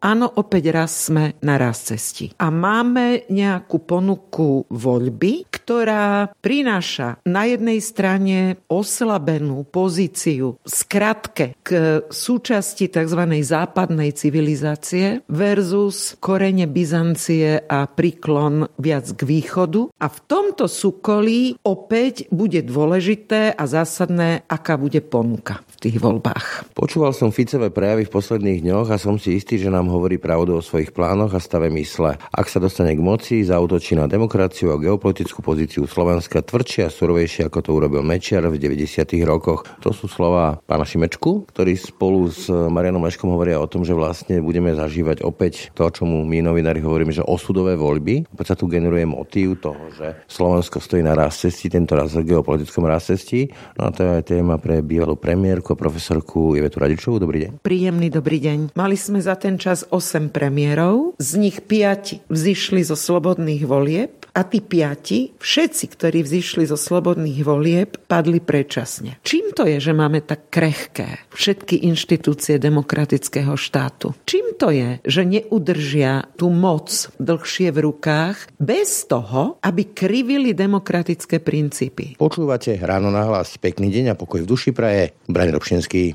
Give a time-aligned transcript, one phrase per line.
[0.00, 2.32] Áno, opäť raz sme na raz cesti.
[2.40, 12.88] A máme nejakú ponuku voľby, ktorá prináša na jednej strane oslabenú pozíciu skratke k súčasti
[12.88, 13.22] tzv.
[13.44, 19.92] západnej civilizácie versus korene Byzancie a príklon viac k východu.
[20.00, 26.72] A v tomto súkolí opäť bude dôležité a zásadné, aká bude ponuka v tých voľbách.
[26.72, 30.56] Počúval som Ficové prejavy v posledných dňoch a som si istý, že nám hovorí pravdu
[30.56, 32.16] o svojich plánoch a stave mysle.
[32.30, 37.50] Ak sa dostane k moci, zautočí na demokraciu a geopolitickú pozíciu Slovenska tvrdšie a surovejšie,
[37.50, 38.86] ako to urobil Mečiar v 90.
[39.26, 39.66] rokoch.
[39.82, 44.38] To sú slova pána Šimečku, ktorý spolu s Marianom Leškom hovoria o tom, že vlastne
[44.38, 48.30] budeme zažívať opäť to, čo mu my novinári hovoríme, že osudové voľby.
[48.30, 52.28] Opäť sa tu generuje motív toho, že Slovensko stojí na raz cesti, tento raz v
[52.30, 53.50] geopolitickom raz cesti.
[53.74, 57.18] No a to je téma pre bývalú premiérku a profesorku Ivetu Radičovú.
[57.18, 57.50] Dobrý deň.
[57.64, 58.58] Príjemný dobrý deň.
[58.76, 64.46] Mali sme za ten čas 8 premiérov, z nich 5 vzýšli zo slobodných volieb a
[64.46, 69.18] tí piati, všetci, ktorí vzýšli zo slobodných volieb, padli predčasne.
[69.26, 74.14] Čím to je, že máme tak krehké všetky inštitúcie demokratického štátu?
[74.26, 81.42] Čím to je, že neudržia tú moc dlhšie v rukách bez toho, aby krivili demokratické
[81.42, 82.14] princípy?
[82.20, 83.58] Počúvate ráno na hlas.
[83.58, 85.12] Pekný deň a pokoj v duši praje.
[85.26, 86.14] Brani Robšinský.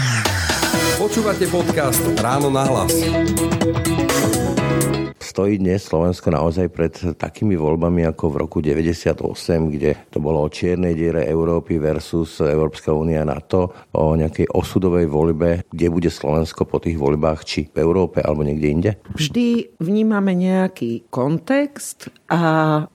[1.01, 2.93] Počúvate podcast Ráno na hlas.
[5.17, 9.17] Stojí dnes Slovensko naozaj pred takými voľbami ako v roku 98,
[9.73, 15.65] kde to bolo o čiernej diere Európy versus Európska únia NATO, o nejakej osudovej voľbe,
[15.73, 18.91] kde bude Slovensko po tých voľbách, či v Európe alebo niekde inde?
[19.17, 22.41] Vždy vnímame nejaký kontext a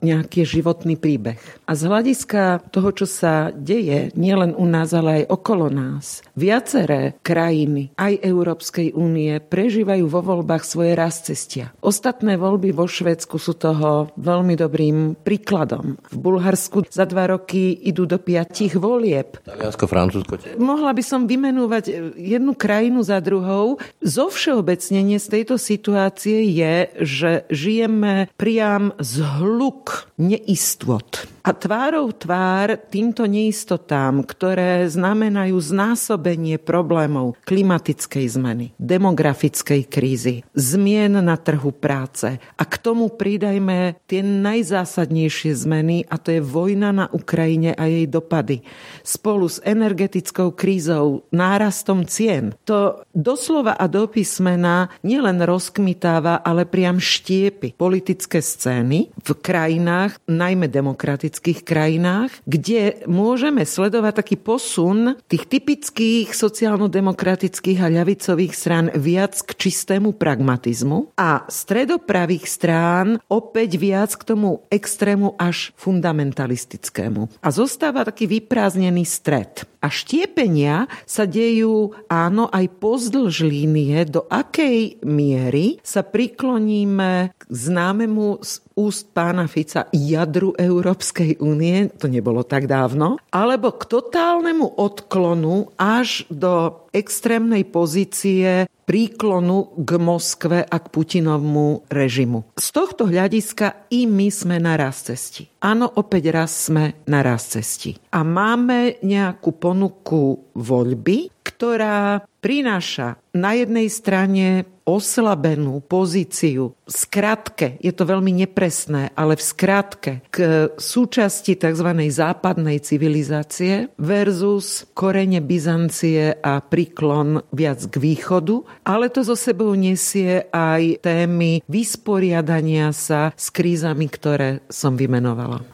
[0.01, 1.37] nejaký životný príbeh.
[1.69, 7.21] A z hľadiska toho, čo sa deje, nielen u nás, ale aj okolo nás, viaceré
[7.21, 11.69] krajiny, aj Európskej únie, prežívajú vo voľbách svoje raz cestia.
[11.85, 16.01] Ostatné voľby vo Švedsku sú toho veľmi dobrým príkladom.
[16.09, 19.37] V Bulharsku za dva roky idú do piatich volieb.
[19.45, 20.33] Taliansko, Francúzsko.
[20.57, 23.77] Mohla by som vymenúvať jednu krajinu za druhou.
[24.01, 31.27] Zo všeobecnenie z tejto situácie je, že žijeme priam z hluk neistot.
[31.47, 41.39] A tvárou tvár týmto neistotám, ktoré znamenajú znásobenie problémov klimatickej zmeny, demografickej krízy, zmien na
[41.39, 47.71] trhu práce a k tomu pridajme tie najzásadnejšie zmeny a to je vojna na Ukrajine
[47.79, 48.67] a jej dopady.
[49.07, 52.51] Spolu s energetickou krízou, nárastom cien.
[52.67, 60.69] To doslova a do písmena nielen rozkmitáva, ale priam štiepi politické scény v krajinách, najmä
[60.69, 69.67] demokratických krajinách, kde môžeme sledovať taký posun tých typických sociálno-demokratických a ľavicových strán viac k
[69.67, 77.41] čistému pragmatizmu a stredopravých strán opäť viac k tomu extrému až fundamentalistickému.
[77.41, 79.65] A zostáva taký vyprázdnený stred.
[79.77, 88.41] A štiepenia sa dejú, áno, aj pozdĺž línie, do akej miery sa prikloníme k známemu
[88.77, 96.29] úst pána Fica jadru Európskej únie, to nebolo tak dávno, alebo k totálnemu odklonu až
[96.29, 102.47] do extrémnej pozície príklonu k Moskve a k Putinovmu režimu.
[102.55, 105.51] Z tohto hľadiska i my sme na raz cesti.
[105.59, 107.99] Áno, opäť raz sme na raz cesti.
[108.15, 117.91] A máme nejakú ponuku voľby, ktorá prináša na jednej strane oslabenú pozíciu v skratke, je
[117.91, 121.89] to veľmi nepresné, ale v skratke k súčasti tzv.
[122.07, 130.47] západnej civilizácie versus korene Byzancie a príklon viac k východu, ale to zo sebou nesie
[130.55, 135.67] aj témy vysporiadania sa s krízami, ktoré som vymenovala.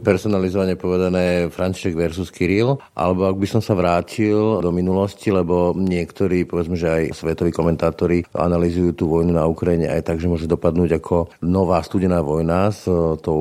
[0.00, 6.44] Personalizovane povedané František versus Kiril, alebo ak by som sa vrátil do minulosti, lebo niektorí,
[6.44, 11.00] povedzme, že aj svetoví komentátori analizujú tú vojnu na Ukrajine aj tak, že môže dopadnúť
[11.00, 13.40] ako nová studená vojna s e, tou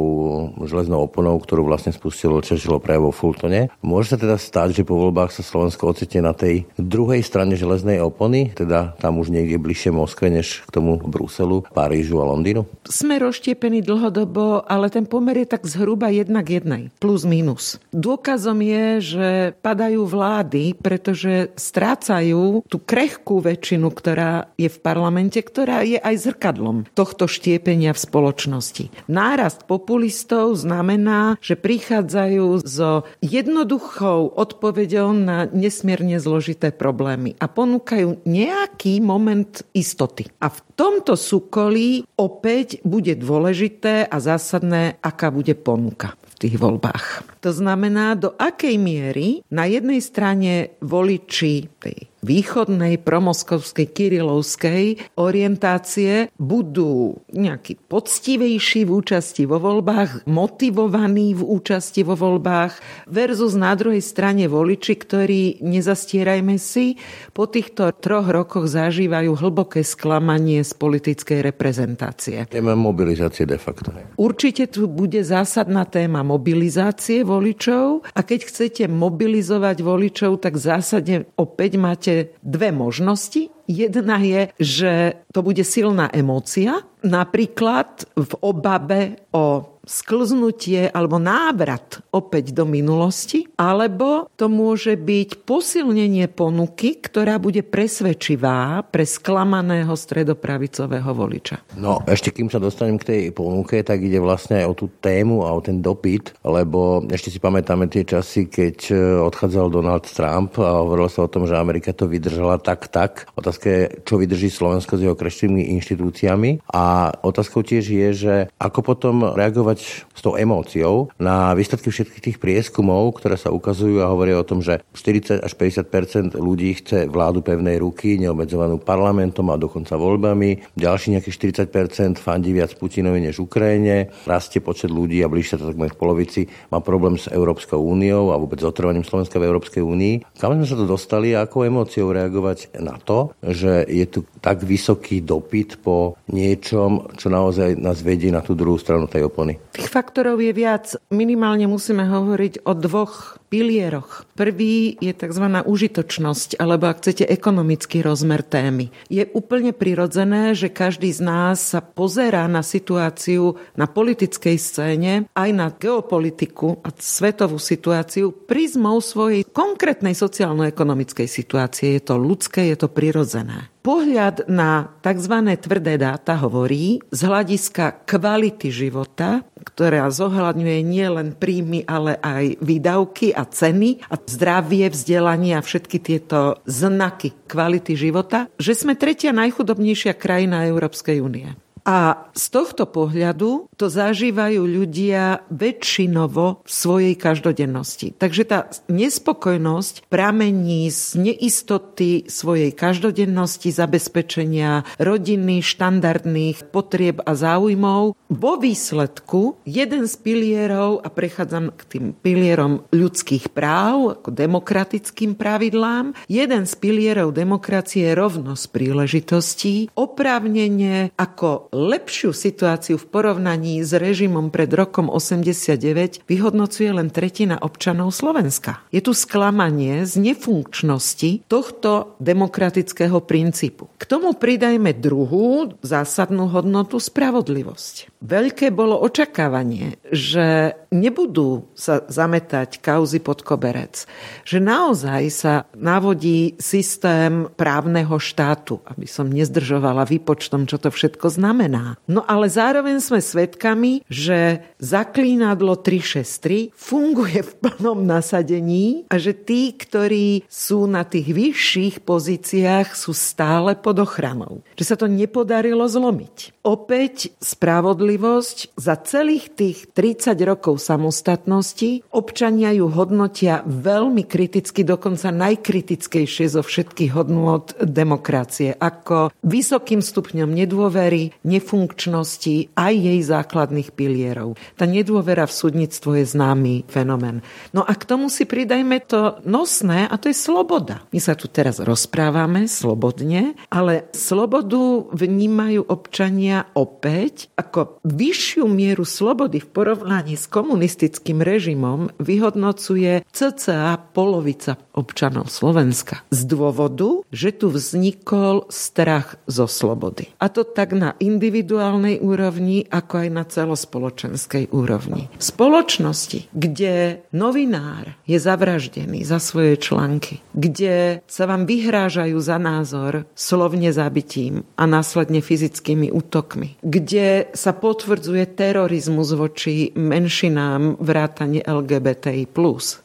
[0.64, 3.68] železnou oponou, ktorú vlastne spustilo Češilo práve vo Fultone.
[3.84, 8.00] Môže sa teda stať, že po voľbách sa Slovensko ocitne na tej druhej strane železnej
[8.00, 12.64] opony, teda tam už niekde bližšie Moskve než k tomu Bruselu, Parížu a Londýnu?
[12.88, 17.82] Sme rozštiepení dlhodobo, ale ten pomer je tak zhruba jedna k jednej, plus minus.
[17.92, 19.28] Dôkazom je, že
[19.60, 26.90] padajú vlády, pretože strácajú tú krehkú väčšinu, ktorá je v parlamente, ktorá je aj zrkadlom
[26.94, 28.86] tohto štiepenia v spoločnosti.
[29.12, 39.00] Nárast populistov znamená, že prichádzajú so jednoduchou odpoveďou na nesmierne zložité problémy a ponúkajú nejaký
[39.04, 40.30] moment istoty.
[40.42, 47.26] A v tomto súkolí opäť bude dôležité a zásadné, aká bude ponuka v tých voľbách.
[47.42, 54.84] To znamená, do akej miery na jednej strane voliči tej východnej promoskovskej kirilovskej
[55.18, 63.78] orientácie budú nejaký poctivejší v účasti vo voľbách, motivovaní v účasti vo voľbách versus na
[63.78, 66.98] druhej strane voliči, ktorí, nezastierajme si,
[67.38, 72.50] po týchto troch rokoch zažívajú hlboké sklamanie z politickej reprezentácie.
[72.50, 73.94] Téma mobilizácie de facto.
[74.18, 81.78] Určite tu bude zásadná téma mobilizácie voličov a keď chcete mobilizovať voličov, tak zásadne opäť
[81.78, 82.07] máte
[82.44, 83.50] dve možnosti.
[83.68, 84.92] Jedna je, že
[85.36, 89.02] to bude silná emócia, napríklad v obabe
[89.36, 97.64] o sklznutie alebo návrat opäť do minulosti, alebo to môže byť posilnenie ponuky, ktorá bude
[97.64, 101.64] presvedčivá pre sklamaného stredopravicového voliča.
[101.80, 105.48] No, ešte kým sa dostanem k tej ponuke, tak ide vlastne aj o tú tému
[105.48, 110.60] a o ten dopyt, lebo ešte si pamätáme tie časy, keď e, odchádzal Donald Trump
[110.60, 113.32] a hovorilo sa o tom, že Amerika to vydržala tak, tak.
[113.40, 118.80] Otázka je, čo vydrží Slovensko s jeho kreštenými inštitúciami a otázkou tiež je, že ako
[118.84, 124.10] potom reagovať pracovať s tou emóciou na výsledky všetkých tých prieskumov, ktoré sa ukazujú a
[124.10, 129.62] hovoria o tom, že 40 až 50 ľudí chce vládu pevnej ruky, neobmedzovanú parlamentom a
[129.62, 130.74] dokonca voľbami.
[130.74, 134.10] Ďalší nejakých 40 fandí viac Putinovi než Ukrajine.
[134.26, 136.42] Rastie počet ľudí a blížšie sa takmer v polovici
[136.74, 140.34] má problém s Európskou úniou a vôbec s otrvaním Slovenska v Európskej únii.
[140.42, 144.66] Kam sme sa to dostali a akou emóciou reagovať na to, že je tu tak
[144.66, 149.67] vysoký dopyt po niečom, čo naozaj nás vedie na tú druhú stranu tej opony?
[149.72, 150.96] Tých faktorov je viac.
[151.10, 154.28] Minimálne musíme hovoriť o dvoch pilieroch.
[154.36, 155.46] Prvý je tzv.
[155.64, 158.92] užitočnosť, alebo ak chcete ekonomický rozmer témy.
[159.08, 165.50] Je úplne prirodzené, že každý z nás sa pozerá na situáciu na politickej scéne, aj
[165.56, 171.98] na geopolitiku a svetovú situáciu prizmou svojej konkrétnej sociálno-ekonomickej situácie.
[171.98, 173.72] Je to ľudské, je to prirodzené.
[173.88, 175.32] Pohľad na tzv.
[175.64, 183.46] tvrdé dáta hovorí z hľadiska kvality života, ktorá zohľadňuje nielen príjmy, ale aj výdavky a
[183.46, 190.66] ceny a zdravie, vzdelanie a všetky tieto znaky kvality života, že sme tretia najchudobnejšia krajina
[190.66, 191.54] Európskej únie.
[191.88, 198.12] A z tohto pohľadu to zažívajú ľudia väčšinovo v svojej každodennosti.
[198.12, 208.20] Takže tá nespokojnosť pramení z neistoty svojej každodennosti, zabezpečenia rodiny, štandardných potrieb a záujmov.
[208.28, 216.12] Vo výsledku jeden z pilierov, a prechádzam k tým pilierom ľudských práv, ako demokratickým pravidlám,
[216.28, 224.50] jeden z pilierov demokracie je rovnosť príležitostí, oprávnenie ako lepšiu situáciu v porovnaní s režimom
[224.50, 228.82] pred rokom 89 vyhodnocuje len tretina občanov Slovenska.
[228.90, 233.94] Je tu sklamanie z nefunkčnosti tohto demokratického princípu.
[234.02, 238.18] K tomu pridajme druhú zásadnú hodnotu spravodlivosť.
[238.18, 244.10] Veľké bolo očakávanie, že nebudú sa zametať kauzy pod koberec,
[244.42, 251.67] že naozaj sa navodí systém právneho štátu, aby som nezdržovala výpočtom, čo to všetko znamená.
[252.08, 259.76] No ale zároveň sme svedkami, že zaklínadlo 363 funguje v plnom nasadení a že tí,
[259.76, 264.64] ktorí sú na tých vyšších pozíciách, sú stále pod ochranou.
[264.80, 266.58] Že sa to nepodarilo zlomiť.
[266.68, 276.52] Opäť spravodlivosť za celých tých 30 rokov samostatnosti občania ju hodnotia veľmi kriticky, dokonca najkritickejšie
[276.52, 284.60] zo všetkých hodnôt demokracie, ako vysokým stupňom nedôvery, nefunkčnosti aj jej základných pilierov.
[284.76, 287.40] Tá nedôvera v súdnictvo je známy fenomén.
[287.72, 291.08] No a k tomu si pridajme to nosné a to je sloboda.
[291.16, 299.64] My sa tu teraz rozprávame slobodne, ale slobodu vnímajú občania opäť ako vyššiu mieru slobody
[299.64, 306.26] v porovnaní s komunistickým režimom vyhodnocuje cca polovica občanov Slovenska.
[306.34, 310.34] Z dôvodu, že tu vznikol strach zo slobody.
[310.42, 315.30] A to tak na individuálnej úrovni, ako aj na celospoločenskej úrovni.
[315.38, 323.30] V spoločnosti, kde novinár je zavraždený za svoje články, kde sa vám vyhrážajú za názor
[323.38, 332.50] slovne zabitím a následne fyzickými útokmi, kde sa potvrdzuje terorizmus voči menšinám vrátane LGBTI+.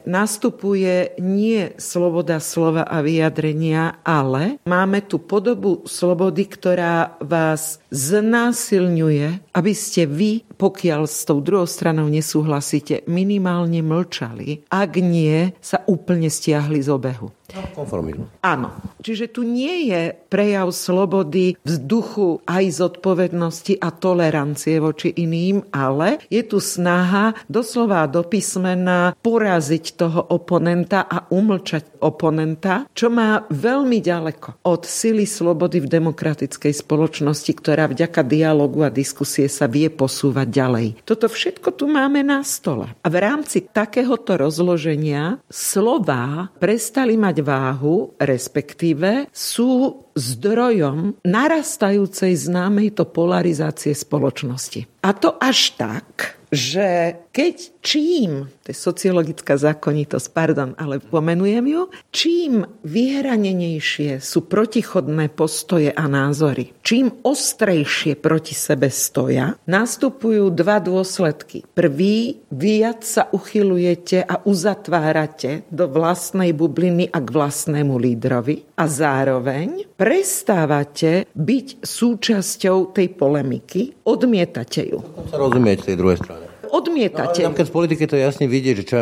[0.08, 9.72] Nastupuje nie sloboda slova a vyjadrenia, ale máme tu podobu slobody, ktorá vás znásilňuje, aby
[9.74, 14.70] ste vy, pokiaľ s tou druhou stranou nesúhlasíte, minimálne mlčali.
[14.70, 17.34] Ak nie, sa úplne stiahli z obehu.
[17.52, 18.40] Konformizmu.
[18.40, 18.72] Áno.
[19.04, 26.24] Čiže tu nie je prejav slobody v duchu aj zodpovednosti a tolerancie voči iným, ale
[26.32, 31.71] je tu snaha doslova do písmena poraziť toho oponenta a umlčať
[32.02, 38.90] oponenta, čo má veľmi ďaleko od sily slobody v demokratickej spoločnosti, ktorá vďaka dialogu a
[38.92, 40.86] diskusie sa vie posúvať ďalej.
[41.06, 42.92] Toto všetko tu máme na stole.
[43.00, 53.08] A v rámci takéhoto rozloženia slova prestali mať váhu, respektíve sú zdrojom narastajúcej známej to
[53.08, 54.84] polarizácie spoločnosti.
[55.00, 61.82] A to až tak, že keď čím, to je sociologická zákonitosť, pardon, ale pomenujem ju,
[62.12, 71.64] čím vyhranenejšie sú protichodné postoje a názory, čím ostrejšie proti sebe stoja, nastupujú dva dôsledky.
[71.72, 79.88] Prvý, viac sa uchylujete a uzatvárate do vlastnej bubliny a k vlastnému lídrovi a zároveň
[79.96, 85.00] prestávate byť súčasťou tej polemiky, odmietate ju.
[85.32, 87.44] Sa rozumieť tej druhej strane odmietate.
[87.44, 88.94] No, ale v politike to jasne vidieť, že čo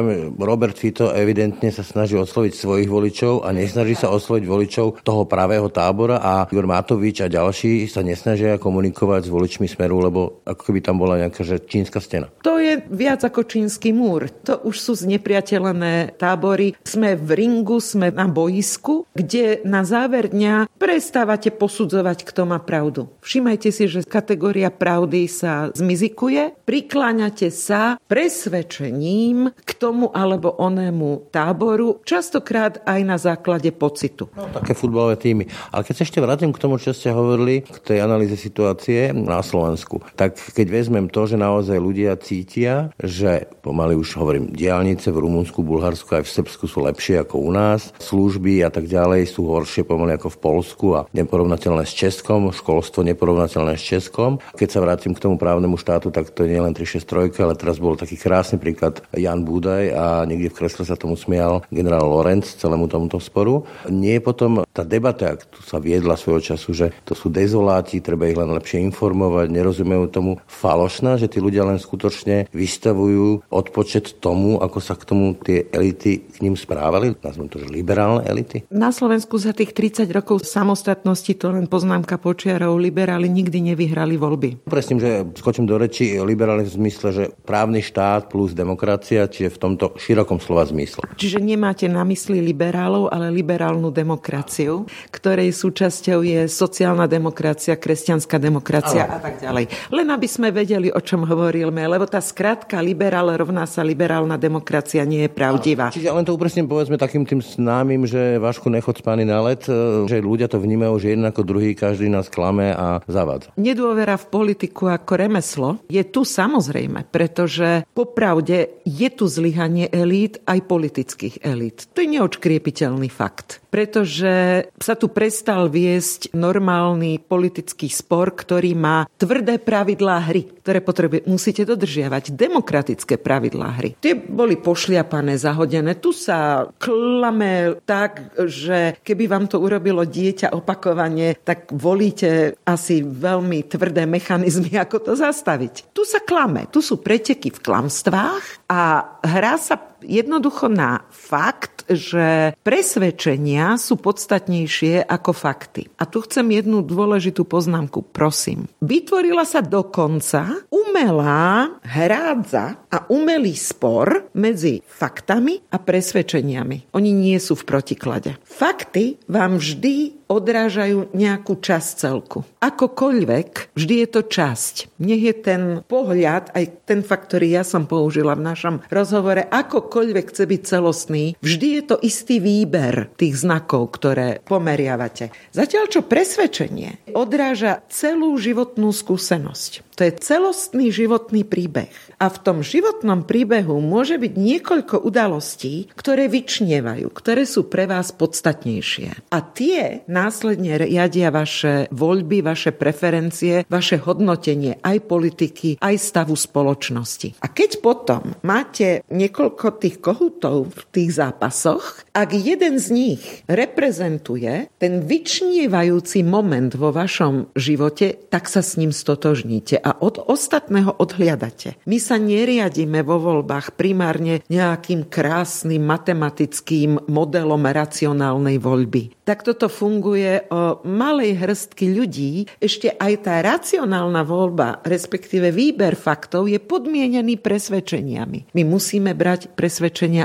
[0.43, 5.71] Robert Fico evidentne sa snaží osloviť svojich voličov a nesnaží sa osloviť voličov toho pravého
[5.71, 10.83] tábora a Igor Matovič a ďalší sa nesnažia komunikovať s voličmi Smeru, lebo ako keby
[10.83, 12.27] tam bola nejaká že čínska stena.
[12.43, 14.27] To je viac ako čínsky múr.
[14.51, 16.75] To už sú znepriateľené tábory.
[16.83, 23.07] Sme v ringu, sme na boisku, kde na záver dňa prestávate posudzovať, kto má pravdu.
[23.23, 32.01] Všimajte si, že kategória pravdy sa zmizikuje, prikláňate sa presvedčením k tomu alebo onému táboru,
[32.09, 34.33] častokrát aj na základe pocitu.
[34.33, 35.45] No, také futbalové týmy.
[35.69, 39.45] Ale keď sa ešte vrátim k tomu, čo ste hovorili, k tej analýze situácie na
[39.45, 45.21] Slovensku, tak keď vezmem to, že naozaj ľudia cítia, že pomaly už hovorím, diálnice v
[45.21, 49.45] Rumunsku, Bulharsku aj v Srbsku sú lepšie ako u nás, služby a tak ďalej sú
[49.51, 54.41] horšie pomaly ako v Polsku a neporovnateľné s Českom, školstvo neporovnateľné s Českom.
[54.57, 57.99] Keď sa vrátim k tomu právnemu štátu, tak to je nielen 363, ale teraz bol
[57.99, 62.87] taký krásny príklad Jan Budaj a niekde v kresle sa tomu smial generál Lorenz celému
[62.87, 63.67] tomuto sporu.
[63.91, 67.99] Nie je potom tá debata, ak tu sa viedla svojho času, že to sú dezoláti,
[67.99, 74.23] treba ich len lepšie informovať, nerozumejú tomu falošná, že tí ľudia len skutočne vystavujú odpočet
[74.23, 78.63] tomu, ako sa k tomu tie elity k ním správali, nazvem to, že liberálne elity?
[78.71, 84.71] Na Slovensku za tých 30 rokov samostatnosti to len poznámka počiarov, liberáli nikdy nevyhrali voľby.
[84.71, 89.59] Presne, že skočím do reči, liberálne v zmysle, že právny štát plus demokracia, čiže v
[89.59, 91.03] tomto širokom slova zmysle.
[91.17, 99.09] Čiže nemáte na mysli liberálov, ale liberálnu demokraciu, ktorej súčasťou je sociálna demokracia, kresťanská demokracia
[99.09, 99.17] ale.
[99.17, 99.65] a tak ďalej.
[99.91, 105.03] Len aby sme vedeli, o čom hovoríme, lebo tá skratka liberál rovná sa liberálna demokracia
[105.09, 105.89] nie je pravdivá.
[105.89, 105.97] Ale.
[105.97, 110.05] Čiže len to upresním povedzme takým tým známym, že Vašku nechod spány na let, e,
[110.11, 113.55] že ľudia to vnímajú, že jeden ako druhý, každý nás klame a zavádza.
[113.57, 120.43] Nedôvera v politiku ako remeslo je tu samozrejme, pre pretože popravde je tu zlyhanie elít
[120.51, 121.87] aj politických elít.
[121.95, 129.63] To je neočkriepiteľný fakt pretože sa tu prestal viesť normálny politický spor, ktorý má tvrdé
[129.63, 132.35] pravidlá hry, ktoré potrebuje, musíte dodržiavať.
[132.35, 133.91] Demokratické pravidlá hry.
[134.03, 135.97] Tie boli pošliapané, zahodené.
[136.03, 143.71] Tu sa klame tak, že keby vám to urobilo dieťa opakovane, tak volíte asi veľmi
[143.71, 145.95] tvrdé mechanizmy, ako to zastaviť.
[145.95, 146.67] Tu sa klame.
[146.75, 155.03] Tu sú preteky v klamstvách a hrá sa jednoducho na fakt, že presvedčenia sú podstatnejšie
[155.03, 155.91] ako fakty.
[155.99, 158.71] A tu chcem jednu dôležitú poznámku, prosím.
[158.79, 166.95] Vytvorila sa dokonca umelá hrádza a umelý spor medzi faktami a presvedčeniami.
[166.95, 168.39] Oni nie sú v protiklade.
[168.47, 172.47] Fakty vám vždy odrážajú nejakú časť celku.
[172.63, 175.03] Akokoľvek, vždy je to časť.
[175.03, 179.43] Nech je ten pohľad, aj ten fakt, ktorý ja som použila v našom rozhovore,
[179.91, 185.35] akokoľvek chce byť celostný, vždy je to istý výber tých znakov, ktoré pomeriavate.
[185.51, 189.91] Zatiaľ, čo presvedčenie odráža celú životnú skúsenosť.
[189.99, 191.93] To je celostný životný príbeh.
[192.17, 198.09] A v tom životnom príbehu môže byť niekoľko udalostí, ktoré vyčnievajú, ktoré sú pre vás
[198.09, 199.29] podstatnejšie.
[199.29, 207.37] A tie následne riadia vaše voľby, vaše preferencie, vaše hodnotenie aj politiky, aj stavu spoločnosti.
[207.45, 214.69] A keď potom máte niekoľko tých kohutov v tých zápasoch, ak jeden z nich reprezentuje
[214.77, 219.81] ten vyčnievajúci moment vo vašom živote, tak sa s ním stotožníte.
[219.81, 221.81] A od ostatného odhliadate.
[221.89, 229.17] My sa neriadíme vo voľbách primárne nejakým krásnym matematickým modelom racionálnej voľby.
[229.25, 232.51] Tak toto funguje o malej hrstky ľudí.
[232.59, 238.51] Ešte aj tá racionálna voľba, respektíve výber faktov je podmienený presvedčeniami.
[238.53, 239.70] My musíme brať presvedčenia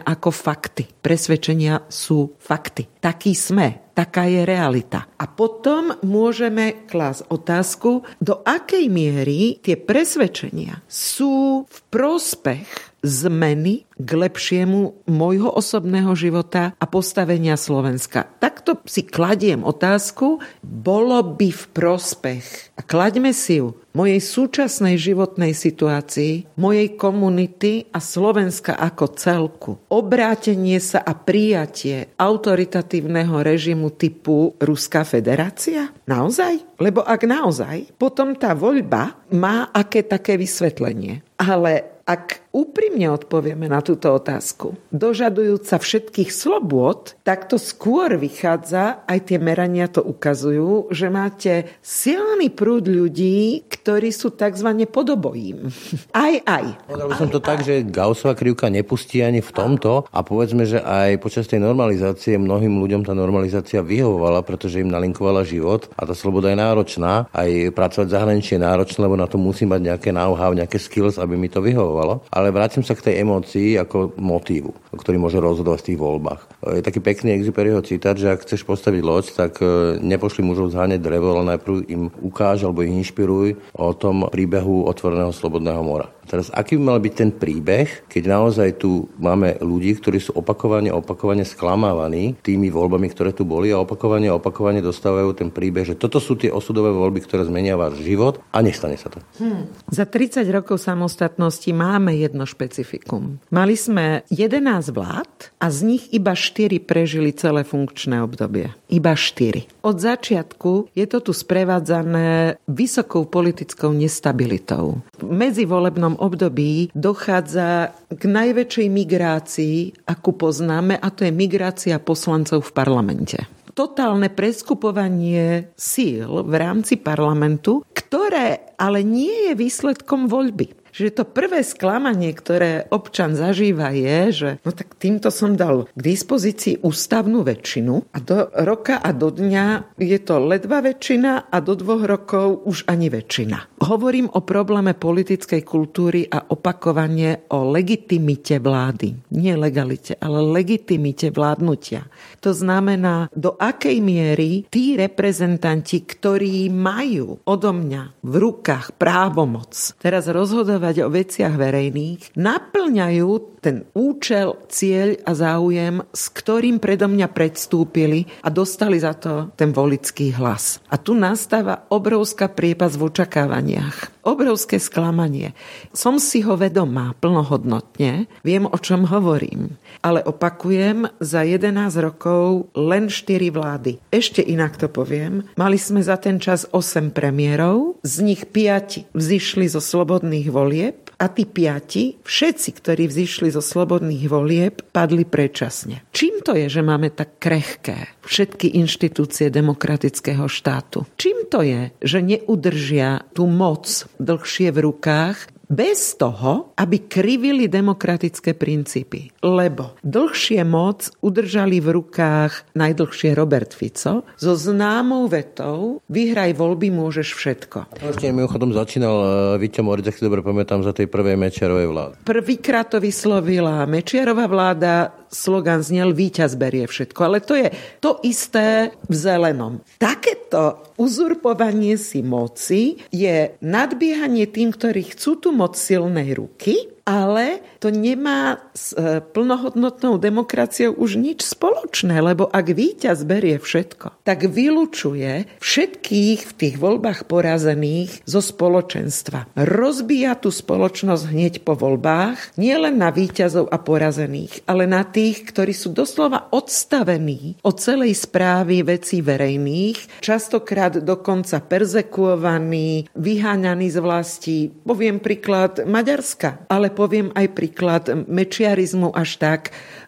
[0.01, 0.89] ako fakty.
[0.89, 2.89] Presvedčenia sú fakty.
[2.97, 3.84] Takí sme.
[3.95, 5.07] Taká je realita.
[5.15, 14.09] A potom môžeme klásť otázku, do akej miery tie presvedčenia sú v prospech zmeny k
[14.11, 18.27] lepšiemu môjho osobného života a postavenia Slovenska.
[18.41, 25.55] Takto si kladiem otázku, bolo by v prospech, a klaďme si ju, mojej súčasnej životnej
[25.55, 29.71] situácii, mojej komunity a Slovenska ako celku.
[29.87, 35.93] Obrátenie sa a prijatie autoritatívneho režimu typu Ruská federácia?
[36.09, 36.81] Naozaj?
[36.81, 41.21] Lebo ak naozaj, potom tá voľba má aké také vysvetlenie.
[41.37, 49.19] Ale ak úprimne odpovieme na túto otázku, dožadujúca všetkých slobôd, tak to skôr vychádza, aj
[49.27, 54.87] tie merania to ukazujú, že máte silný prúd ľudí, ktorí sú tzv.
[54.87, 55.67] podobojím.
[56.15, 56.87] Aj, aj.
[56.87, 60.79] Povedal by som to tak, že Gaussova krivka nepustí ani v tomto a povedzme, že
[60.79, 66.15] aj počas tej normalizácie mnohým ľuďom tá normalizácia vyhovovala, pretože im nalinkovala život a tá
[66.15, 67.27] sloboda je náročná.
[67.35, 71.19] Aj pracovať v zahraničí je náročné, lebo na to musí mať nejaké know-how, nejaké skills,
[71.19, 72.23] aby mi to vyhovovalo.
[72.31, 76.41] Ale vrátim sa k tej emócii ako motívu, ktorý môže rozhodovať v tých voľbách.
[76.75, 80.99] Je taký pekný Exuperyho citát, že ak chceš postaviť loď, tak e, nepošli mužov zháňať
[80.99, 86.09] drevo, ale najprv im ukáž alebo ich inšpiruj o tom príbehu otvoreného slobodného mora.
[86.25, 90.89] Teraz, aký by mal byť ten príbeh, keď naozaj tu máme ľudí, ktorí sú opakovane
[90.89, 96.17] opakovane sklamávaní tými voľbami, ktoré tu boli a opakovane opakovane dostávajú ten príbeh, že toto
[96.17, 99.21] sú tie osudové voľby, ktoré zmenia váš život a nestane sa to.
[99.37, 99.69] Hmm.
[99.89, 103.37] Za 30 rokov samostatnosti máme jedno špecifikum.
[103.53, 108.73] Mali sme 11 vlád a z nich iba 4 prežili celé funkčné obdobie.
[108.89, 109.85] Iba 4.
[109.85, 115.01] Od začiatku je to tu sprevádzané vysokou politickou nestabilitou.
[115.21, 122.75] V medzivolebnom období dochádza k najväčšej migrácii, akú poznáme, a to je migrácia poslancov v
[122.75, 123.37] parlamente.
[123.75, 131.59] Totálne preskupovanie síl v rámci parlamentu, ktoré ale nie je výsledkom voľby že to prvé
[131.59, 138.15] sklamanie, ktoré občan zažíva je, že no tak týmto som dal k dispozícii ústavnú väčšinu
[138.15, 142.87] a do roka a do dňa je to ledva väčšina a do dvoch rokov už
[142.87, 143.83] ani väčšina.
[143.83, 149.35] Hovorím o probléme politickej kultúry a opakovanie o legitimite vlády.
[149.35, 152.07] Nie legalite, ale legitimite vládnutia.
[152.39, 160.31] To znamená, do akej miery tí reprezentanti, ktorí majú odo mňa v rukách právomoc teraz
[160.31, 167.27] rozhodovať rozhodovať o veciach verejných, naplňajú ten účel, cieľ a záujem, s ktorým predo mňa
[167.33, 170.77] predstúpili a dostali za to ten volický hlas.
[170.93, 174.14] A tu nastáva obrovská priepas v očakávaniach.
[174.25, 175.53] Obrovské sklamanie.
[175.93, 179.77] Som si ho vedomá plnohodnotne, viem, o čom hovorím.
[180.01, 184.01] Ale opakujem, za 11 rokov len 4 vlády.
[184.09, 185.45] Ešte inak to poviem.
[185.53, 191.25] Mali sme za ten čas 8 premiérov, z nich 5 vzýšli zo slobodných volieb a
[191.31, 196.03] tí piati, všetci, ktorí vzýšli zo slobodných volieb, padli predčasne.
[196.11, 201.07] Čím to je, že máme tak krehké všetky inštitúcie demokratického štátu?
[201.15, 203.87] Čím to je, že neudržia tú moc
[204.19, 209.33] dlhšie v rukách bez toho, aby krivili demokratické princípy.
[209.41, 217.33] Lebo dlhšie moc udržali v rukách najdlhšie Robert Fico so známou vetou vyhraj voľby, môžeš
[217.33, 217.77] všetko.
[218.01, 219.27] Ešte mimochodom začínal e,
[219.61, 222.13] Víťo Moric, ak si dobre pamätám, za tej prvej Mečiarovej vlády.
[222.25, 227.19] Prvýkrát to vyslovila Mečiarová vláda, slogan znel víťaz berie všetko.
[227.19, 227.67] Ale to je
[227.99, 229.83] to isté v zelenom.
[229.99, 237.93] Takéto uzurpovanie si moci je nadbiehanie tým, ktorí chcú tú moc silnej ruky ale to
[237.93, 245.45] nemá s e, plnohodnotnou demokraciou už nič spoločné, lebo ak víťaz berie všetko, tak vylučuje
[245.61, 249.53] všetkých v tých voľbách porazených zo spoločenstva.
[249.53, 255.45] Rozbíja tú spoločnosť hneď po voľbách, nie len na víťazov a porazených, ale na tých,
[255.45, 264.57] ktorí sú doslova odstavení od celej správy vecí verejných, častokrát dokonca perzekuovaní, vyháňaní z vlasti.
[264.81, 269.61] Poviem príklad Maďarska, ale poviem aj príklad mečiarizmu až tak,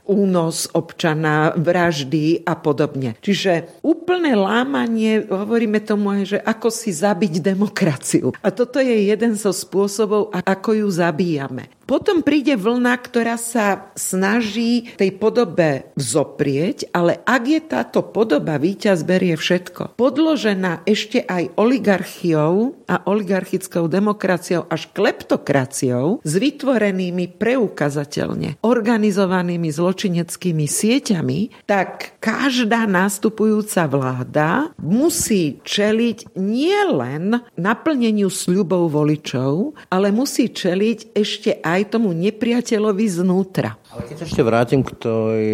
[0.08, 3.20] únos občana, vraždy a podobne.
[3.22, 8.32] Čiže úplné lámanie, hovoríme tomu aj, že ako si zabiť demokraciu.
[8.41, 11.78] A toto je jeden zo spôsobov, ako ju zabíjame.
[11.88, 19.08] Potom príde vlna, ktorá sa snaží tej podobe vzoprieť, ale ak je táto podoba víťaz
[19.08, 29.72] berie všetko, podložená ešte aj oligarchiou a oligarchickou demokraciou až kleptokraciou s vytvorenými preukazateľne organizovanými
[29.98, 41.18] zločineckými sieťami, tak každá nastupujúca vláda musí čeliť nielen naplneniu sľubov voličov, ale musí čeliť
[41.18, 43.74] ešte aj tomu nepriateľovi znútra.
[43.88, 45.47] Ale keď sa ešte vrátim k tej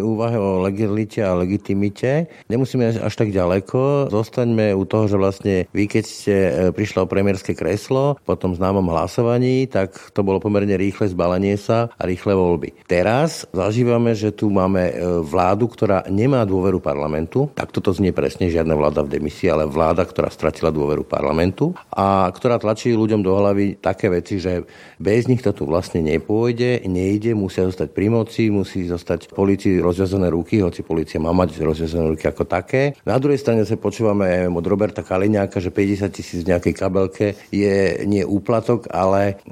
[0.00, 4.08] úvahe o legalite a legitimite, nemusíme až tak ďaleko.
[4.08, 8.56] Zostaňme u toho, že vlastne vy, keď ste e, prišla o premiérske kreslo, po tom
[8.56, 12.88] známom hlasovaní, tak to bolo pomerne rýchle zbalenie sa a rýchle voľby.
[12.88, 17.52] Teraz zažívame, že tu máme e, vládu, ktorá nemá dôveru parlamentu.
[17.52, 22.32] Tak toto znie presne, žiadna vláda v demisii, ale vláda, ktorá stratila dôveru parlamentu a
[22.32, 24.64] ktorá tlačí ľuďom do hlavy také veci, že
[24.96, 30.30] bez nich to tu vlastne nepôjde, nejde, musia zostať pri moci, musí zostať policii rozviazané
[30.30, 32.94] ruky, hoci policia má mať rozviazané ruky ako také.
[33.02, 37.26] Na druhej strane sa počúvame aj od Roberta Kaliňáka, že 50 tisíc v nejakej kabelke
[37.50, 39.42] je nie úplatok, ale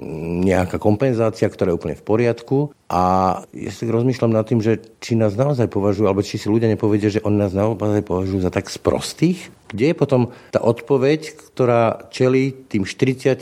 [0.46, 2.70] nejaká kompenzácia, ktorá je úplne v poriadku.
[2.86, 3.02] A
[3.50, 7.10] ja si rozmýšľam nad tým, že či nás naozaj považujú, alebo či si ľudia nepovedia,
[7.10, 12.66] že oni nás naozaj považujú za tak sprostých, kde je potom tá odpoveď, ktorá čelí
[12.70, 13.36] tým 40%,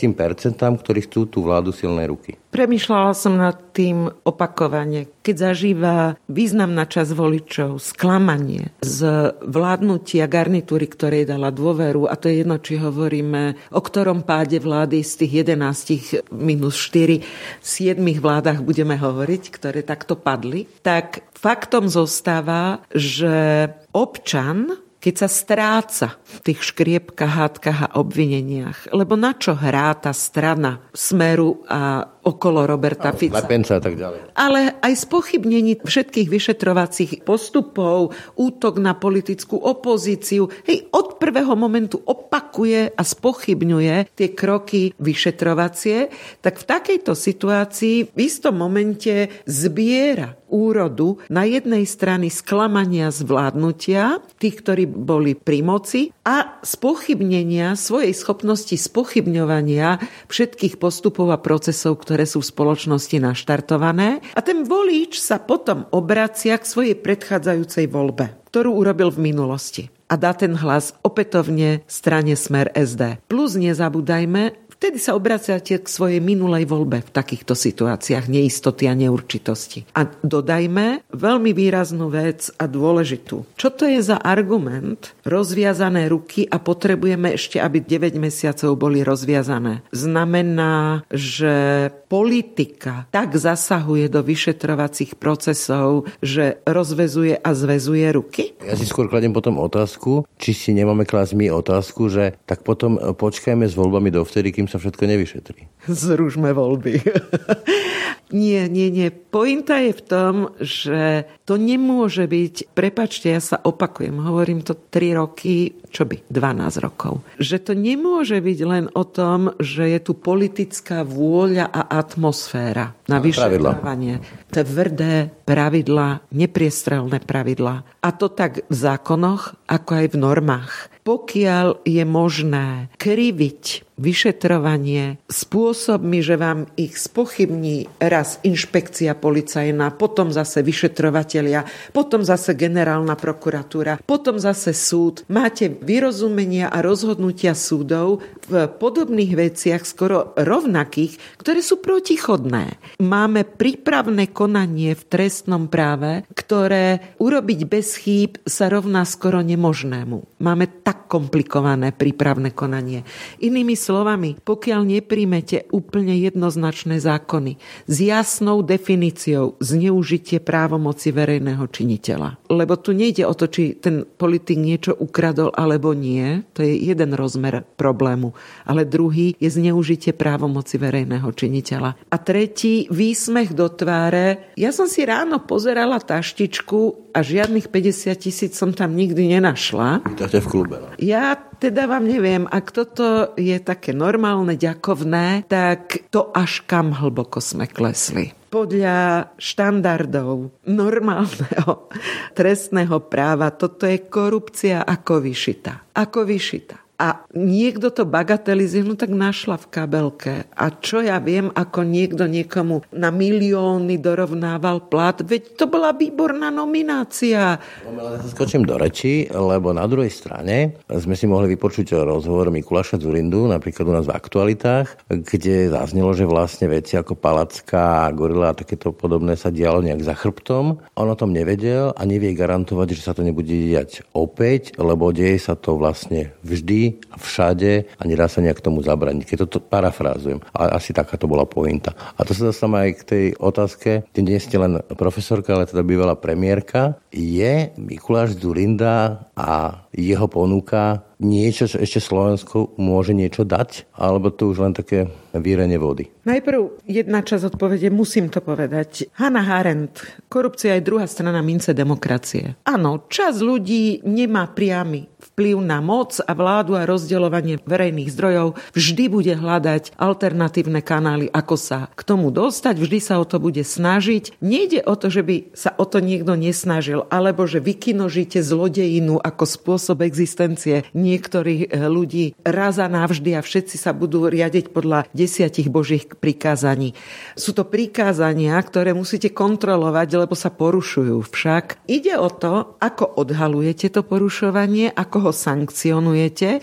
[0.58, 2.40] ktorí chcú tú vládu silnej ruky?
[2.54, 5.10] Premýšľala som nad tým opakovane.
[5.26, 12.46] Keď zažíva významná časť voličov sklamanie z vládnutia garnitúry, ktorej dala dôveru, a to je
[12.46, 17.18] jedno, či hovoríme o ktorom páde vlády z tých 11 minus 4,
[17.58, 26.06] 7 vládach budeme hovoriť, ktoré takto padli, tak faktom zostáva, že občan keď sa stráca
[26.16, 28.88] v tých škriepkách, hádkach a obvineniach.
[28.96, 33.44] Lebo na čo hrá tá strana Smeru a okolo Roberta no, Fica.
[33.44, 34.32] a tak ďalej.
[34.32, 42.96] Ale aj spochybnení všetkých vyšetrovacích postupov, útok na politickú opozíciu, hej, od prvého momentu opakuje
[42.96, 46.08] a spochybňuje tie kroky vyšetrovacie,
[46.40, 54.62] tak v takejto situácii v istom momente zbiera úrodu na jednej strany sklamania zvládnutia tých,
[54.62, 59.98] ktorí boli pri moci a spochybnenia svojej schopnosti spochybňovania
[60.30, 64.22] všetkých postupov a procesov, ktoré sú v spoločnosti naštartované.
[64.38, 70.14] A ten volič sa potom obracia k svojej predchádzajúcej voľbe, ktorú urobil v minulosti a
[70.20, 73.18] dá ten hlas opätovne strane Smer SD.
[73.26, 79.88] Plus nezabúdajme, Vtedy sa obraciate k svojej minulej voľbe v takýchto situáciách neistoty a neurčitosti.
[79.96, 83.48] A dodajme veľmi výraznú vec a dôležitú.
[83.56, 85.16] Čo to je za argument?
[85.24, 89.80] Rozviazané ruky a potrebujeme ešte, aby 9 mesiacov boli rozviazané.
[89.88, 98.52] Znamená, že politika tak zasahuje do vyšetrovacích procesov, že rozvezuje a zvezuje ruky?
[98.60, 103.00] Ja si skôr kladem potom otázku, či si nemáme klásť my otázku, že tak potom
[103.16, 105.60] počkajme s voľbami dovtedy, kým sa všetko nevyšetrí.
[105.90, 107.00] Zružme voľby.
[108.34, 109.14] nie, nie, nie.
[109.14, 115.14] Pointa je v tom, že to nemôže byť, prepačte, ja sa opakujem, hovorím to tri
[115.14, 117.22] roky, čo by, 12 rokov.
[117.38, 123.22] Že to nemôže byť len o tom, že je tu politická vôľa a atmosféra na
[123.22, 124.18] vyšetrovanie.
[124.50, 127.86] Tvrdé pravidlá, nepriestrelné pravidlá.
[128.02, 130.72] A to tak v zákonoch, ako aj v normách.
[131.04, 140.64] Pokiaľ je možné kriviť vyšetrovanie spôsobmi, že vám ich spochybní raz inšpekcia policajná, potom zase
[140.64, 145.22] vyšetrovatelia, potom zase generálna prokuratúra, potom zase súd.
[145.28, 152.76] Máte vyrozumenia a rozhodnutia súdov v podobných veciach skoro rovnakých, ktoré sú protichodné.
[153.00, 160.40] Máme prípravné konanie v trestnom práve, ktoré urobiť bez chýb sa rovná skoro nemožnému.
[160.44, 163.06] Máme tak komplikované prípravné konanie.
[163.40, 167.56] Inými slovami, pokiaľ nepríjmete úplne jednoznačné zákony
[167.88, 172.38] s jasnou definíciou zneužitie právomoci verejného činiteľa.
[172.50, 177.12] Lebo tu nejde o to, či ten politik niečo ukradol alebo nie, to je jeden
[177.18, 178.32] rozmer problému,
[178.64, 181.90] ale druhý je zneužitie právomoci verejného činiteľa.
[182.10, 184.54] A tretí, výsmech do tváre.
[184.54, 190.02] Ja som si ráno pozerala taštičku a žiadnych 50 tisíc som tam nikdy nenašla.
[190.42, 190.76] v klube.
[190.82, 190.88] No.
[190.98, 197.40] Ja teda vám neviem, ak toto je také normálne, ďakovné, tak to až kam hlboko
[197.40, 201.90] sme klesli podľa štandardov normálneho
[202.38, 205.90] trestného práva toto je korupcia ako vyšita.
[205.90, 210.34] Ako vyšita a niekto to bagatelizuje, no tak našla v kabelke.
[210.54, 216.54] A čo ja viem, ako niekto niekomu na milióny dorovnával plat, veď to bola výborná
[216.54, 217.58] nominácia.
[217.82, 223.50] No, skočím do reči, lebo na druhej strane sme si mohli vypočuť rozhovor Mikuláša Zurindu,
[223.50, 228.94] napríklad u nás v aktualitách, kde zaznelo, že vlastne veci ako Palacka, Gorila a takéto
[228.94, 230.78] podobné sa dialo nejak za chrbtom.
[230.94, 235.42] On o tom nevedel a nevie garantovať, že sa to nebude diať opäť, lebo deje
[235.42, 239.24] sa to vlastne vždy a všade a nedá sa nejak tomu zabraniť.
[239.24, 240.40] Keď to parafrázujem.
[240.56, 241.92] A asi taká to bola pointa.
[242.16, 245.84] A to sa dostávam aj k tej otázke, kde nie ste len profesorka, ale teda
[245.84, 246.98] bývalá premiérka.
[247.12, 253.88] Je Mikuláš Zurinda a jeho ponuka niečo, čo ešte Slovensko môže niečo dať?
[253.94, 256.10] Alebo to už len také vírenie vody?
[256.26, 259.08] Najprv jedna časť odpovede, musím to povedať.
[259.16, 262.58] Hanna Arendt, korupcia je druhá strana mince demokracie.
[262.66, 269.04] Áno, čas ľudí nemá priamy vplyv na moc a vládu a rozdeľovanie verejných zdrojov, vždy
[269.08, 274.36] bude hľadať alternatívne kanály, ako sa k tomu dostať, vždy sa o to bude snažiť.
[274.44, 279.44] Nejde o to, že by sa o to niekto nesnažil, alebo že vykinožíte zlodejinu ako
[279.48, 285.68] spôsob existencie niektorých eh, ľudí raz a navždy a všetci sa budú riadiť podľa desiatich
[285.68, 286.96] božích prikázaní.
[287.36, 291.20] Sú to prikázania, ktoré musíte kontrolovať, lebo sa porušujú.
[291.28, 296.62] Však ide o to, ako odhalujete to porušovanie, ako ho sankcionujete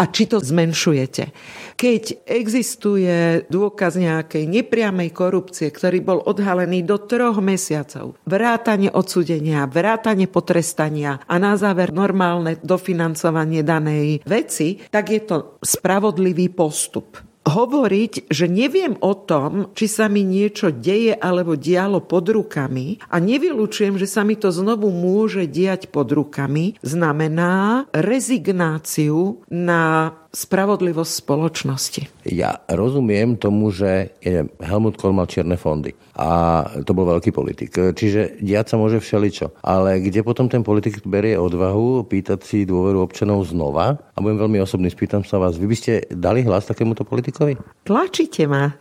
[0.00, 1.30] a či to zmenšujete.
[1.76, 10.24] Keď existuje dôkaz nejakej nepriamej korupcie, ktorý bol odhalený do troch mesiacov, vrátanie odsudenia, vrátanie
[10.24, 12.23] potrestania a na záver normálne
[12.64, 17.20] dofinancovanie danej veci, tak je to spravodlivý postup.
[17.44, 23.20] Hovoriť, že neviem o tom, či sa mi niečo deje alebo dialo pod rukami a
[23.20, 32.02] nevylučujem, že sa mi to znovu môže diať pod rukami, znamená rezignáciu na spravodlivosť spoločnosti.
[32.26, 34.18] Ja rozumiem tomu, že
[34.58, 37.74] Helmut Kohl mal čierne fondy a to bol veľký politik.
[37.74, 39.62] Čiže diať sa môže všeličo.
[39.62, 43.98] Ale kde potom ten politik berie odvahu pýtať si dôveru občanov znova?
[44.14, 47.58] A budem veľmi osobný, spýtam sa vás, vy by ste dali hlas takémuto politikovi?
[47.86, 48.74] Tlačíte ma.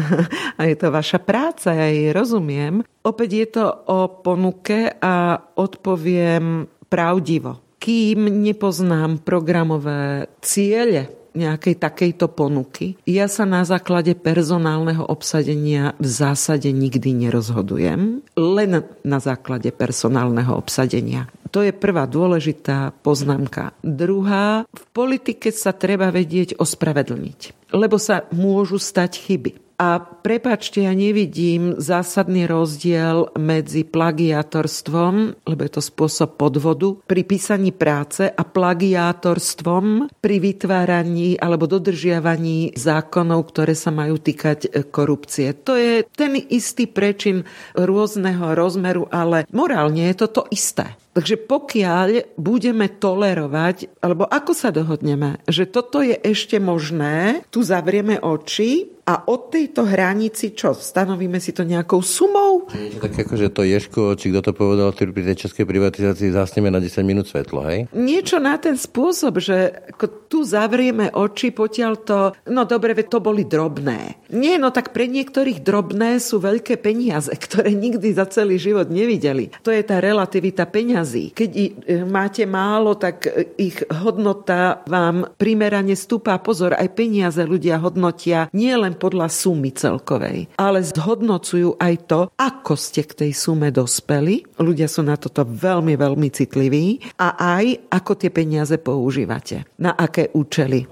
[0.58, 2.86] a je to vaša práca, ja jej rozumiem.
[3.02, 12.96] Opäť je to o ponuke a odpoviem pravdivo kým nepoznám programové ciele nejakej takejto ponuky.
[13.04, 18.70] Ja sa na základe personálneho obsadenia v zásade nikdy nerozhodujem, len
[19.04, 21.28] na základe personálneho obsadenia.
[21.52, 23.76] To je prvá dôležitá poznámka.
[23.84, 29.65] Druhá, v politike sa treba vedieť ospravedlniť, lebo sa môžu stať chyby.
[29.76, 37.76] A prepačte, ja nevidím zásadný rozdiel medzi plagiátorstvom, lebo je to spôsob podvodu, pri písaní
[37.76, 45.52] práce a plagiátorstvom pri vytváraní alebo dodržiavaní zákonov, ktoré sa majú týkať e, korupcie.
[45.68, 47.44] To je ten istý prečin
[47.76, 50.96] rôzneho rozmeru, ale morálne je to to isté.
[51.16, 58.20] Takže pokiaľ budeme tolerovať, alebo ako sa dohodneme, že toto je ešte možné, tu zavrieme
[58.20, 60.74] oči a od tejto hranici čo?
[60.74, 62.66] Stanovíme si to nejakou sumou?
[62.98, 66.82] Tak ako, že to Ješko, či kto to povedal pri tej českej privatizácii, zasneme na
[66.82, 67.86] 10 minút svetlo, hej?
[67.94, 72.18] Niečo na ten spôsob, že ako tu zavrieme oči, potiaľ to,
[72.50, 74.26] no dobre, to boli drobné.
[74.34, 79.54] Nie, no tak pre niektorých drobné sú veľké peniaze, ktoré nikdy za celý život nevideli.
[79.62, 80.66] To je tá relativita
[81.06, 81.24] peňazí.
[81.32, 81.68] Keď e,
[82.04, 86.38] máte málo, tak e, ich hodnota vám primerane stúpa.
[86.42, 93.06] Pozor, aj peniaze ľudia hodnotia nielen podľa sumy celkovej, ale zhodnocujú aj to, ako ste
[93.06, 94.42] k tej sume dospeli.
[94.58, 99.64] Ľudia sú na toto veľmi, veľmi citliví a aj ako tie peniaze používate.
[99.78, 100.88] Na aké účely.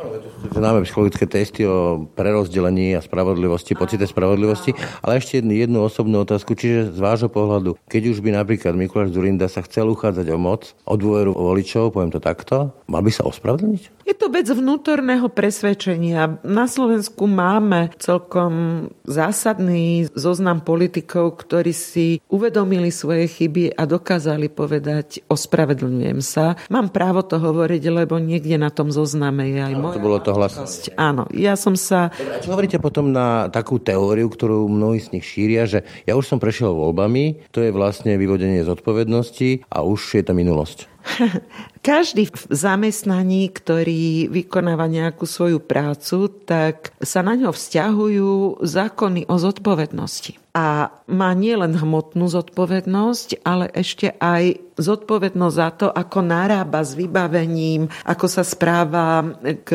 [0.55, 4.71] Známe psychologické testy o prerozdelení a spravodlivosti, pocite spravodlivosti,
[5.03, 9.11] ale ešte jednu, jednu osobnú otázku, čiže z vášho pohľadu, keď už by napríklad Mikuláš
[9.11, 13.27] Zurinda sa chcel uchádzať o moc, o dôveru voličov, poviem to takto, mal by sa
[13.27, 14.04] ospravedlniť?
[14.05, 16.37] Je to vec vnútorného presvedčenia.
[16.45, 25.25] Na Slovensku máme celkom zásadný zoznam politikov, ktorí si uvedomili svoje chyby a dokázali povedať
[25.25, 26.61] ospravedlňujem sa.
[26.69, 29.97] Mám právo to hovoriť, lebo niekde na tom zozname je aj moja...
[29.97, 30.53] To bolo to hlas.
[31.01, 32.13] Áno, ja som sa...
[32.45, 36.37] Čo hovoríte potom na takú teóriu, ktorú mnohí z nich šíria, že ja už som
[36.37, 40.94] prešiel voľbami, to je vlastne vyvodenie zodpovednosti a už je to minulosť.
[41.85, 49.35] Každý v zamestnaní, ktorý vykonáva nejakú svoju prácu, tak sa na ňo vzťahujú zákony o
[49.37, 56.95] zodpovednosti a má nielen hmotnú zodpovednosť, ale ešte aj zodpovednosť za to, ako narába s
[56.95, 59.35] vybavením, ako sa správa
[59.67, 59.71] k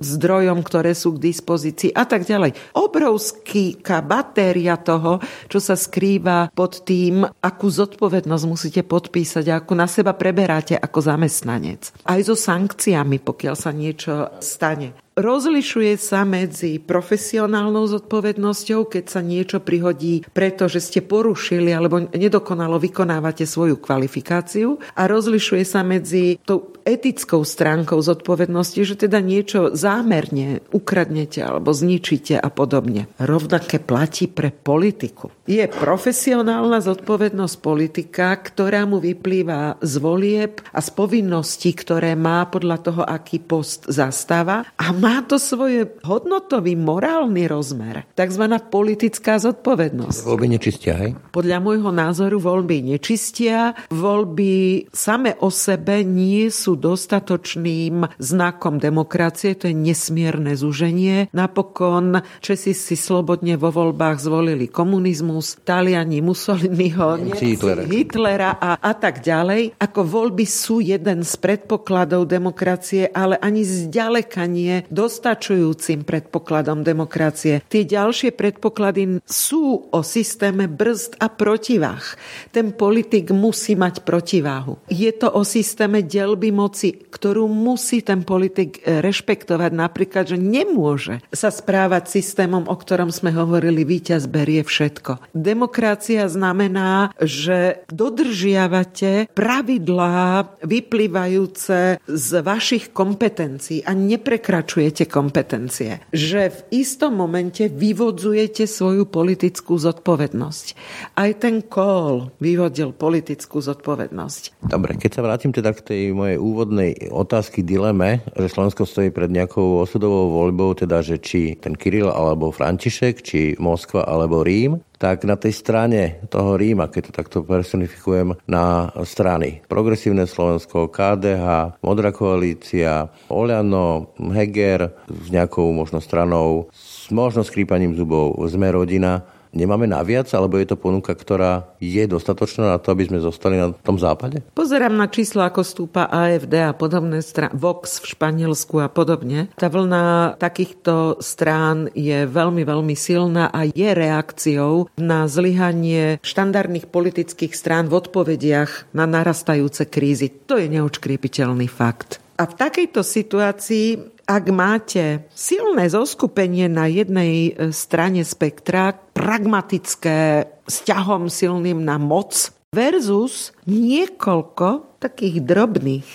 [0.00, 2.56] zdrojom, ktoré sú k dispozícii a tak ďalej.
[2.72, 5.20] Obrovská batéria toho,
[5.52, 11.12] čo sa skrýva pod tým, akú zodpovednosť musíte podpísať a akú na seba preberáte ako
[11.12, 11.92] zamestnanec.
[12.08, 15.01] Aj so sankciami, pokiaľ sa niečo stane.
[15.12, 23.44] Rozlišuje sa medzi profesionálnou zodpovednosťou, keď sa niečo prihodí, pretože ste porušili alebo nedokonalo vykonávate
[23.44, 31.44] svoju kvalifikáciu a rozlišuje sa medzi tou etickou stránkou zodpovednosti, že teda niečo zámerne ukradnete
[31.44, 33.06] alebo zničíte a podobne.
[33.20, 35.30] Rovnaké platí pre politiku.
[35.46, 42.78] Je profesionálna zodpovednosť politika, ktorá mu vyplýva z volieb a z povinností, ktoré má podľa
[42.80, 48.06] toho, aký post zastáva a má to svoj hodnotový, morálny rozmer.
[48.14, 50.22] Takzvaná politická zodpovednosť.
[50.22, 51.18] Voľby nečistia, hej?
[51.34, 53.74] Podľa môjho názoru voľby nečistia.
[53.90, 59.58] Voľby same o sebe nie sú dostatočným znakom demokracie.
[59.58, 61.26] To je nesmierne zúženie.
[61.34, 69.18] Napokon Česi si slobodne vo voľbách zvolili komunizmus, Taliani Mussoliniho, Hitlera, Hitlera a, a tak
[69.26, 69.74] ďalej.
[69.82, 77.64] Ako voľby sú jeden z predpokladov demokracie, ale ani zďaleka nie dostačujúcim predpokladom demokracie.
[77.64, 82.20] Tie ďalšie predpoklady sú o systéme brzd a protivách.
[82.52, 84.76] Ten politik musí mať protiváhu.
[84.92, 89.72] Je to o systéme delby moci, ktorú musí ten politik rešpektovať.
[89.72, 95.32] Napríklad, že nemôže sa správať systémom, o ktorom sme hovorili, víťaz berie všetko.
[95.32, 105.90] Demokracia znamená, že dodržiavate pravidlá vyplývajúce z vašich kompetencií a neprekračujete porušujete kompetencie.
[106.10, 110.66] Že v istom momente vyvodzujete svoju politickú zodpovednosť.
[111.14, 114.66] Aj ten kol vyvodil politickú zodpovednosť.
[114.66, 119.30] Dobre, keď sa vrátim teda k tej mojej úvodnej otázky, dileme, že Slovensko stojí pred
[119.30, 125.26] nejakou osudovou voľbou, teda že či ten Kiril alebo František, či Moskva alebo Rím, tak
[125.26, 129.58] na tej strane toho Ríma, keď to takto personifikujem, na strany.
[129.66, 138.38] Progresívne Slovensko, KDH, Modrá koalícia, Oľano, Heger s nejakou možno stranou, s možno skrýpaním zubov,
[138.46, 143.18] sme rodina, nemáme naviac, alebo je to ponuka, ktorá je dostatočná na to, aby sme
[143.20, 144.40] zostali na tom západe?
[144.56, 149.52] Pozerám na číslo, ako stúpa AFD a podobné strany, Vox v Španielsku a podobne.
[149.60, 157.52] Tá vlna takýchto strán je veľmi, veľmi silná a je reakciou na zlyhanie štandardných politických
[157.52, 160.32] strán v odpovediach na narastajúce krízy.
[160.48, 162.21] To je neočkriepiteľný fakt.
[162.36, 171.26] A v takejto situácii ak máte silné zoskupenie na jednej e, strane spektra, pragmatické, vzťahom
[171.26, 176.08] silným na moc, versus niekoľko takých drobných